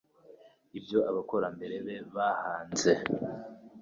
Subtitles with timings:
[0.77, 2.93] ibyo abakurambere be bahanze